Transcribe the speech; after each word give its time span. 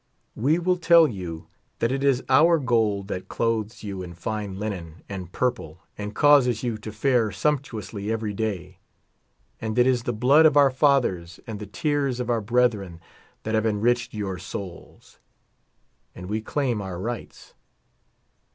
We 0.35 0.57
will 0.57 0.77
tell 0.77 1.05
3'ou 1.07 1.45
that 1.77 1.91
it 1.91 2.03
is 2.03 2.23
our 2.27 2.57
gold 2.57 3.07
that 3.09 3.27
clothes 3.27 3.83
you 3.83 4.01
in 4.01 4.15
fine 4.15 4.57
linen 4.57 5.03
and 5.07 5.31
purple, 5.31 5.83
and 5.95 6.15
causes 6.15 6.63
you 6.63 6.79
to 6.79 6.91
fare 6.91 7.31
sumptuously 7.31 8.11
every 8.11 8.33
day; 8.33 8.79
and 9.61 9.77
it 9.77 9.85
is 9.85 10.01
the 10.01 10.11
blood 10.13 10.47
of 10.47 10.57
our 10.57 10.71
fathers 10.71 11.39
and 11.45 11.59
the 11.59 11.67
tears 11.67 12.19
of 12.19 12.31
our 12.31 12.41
brethren 12.41 12.99
that 13.43 13.53
have 13.53 13.67
enriched 13.67 14.15
your 14.15 14.39
soils. 14.39 15.19
And 16.15 16.33
ice 16.33 16.41
claim 16.45 16.81
our 16.81 16.97
rights. 16.99 17.53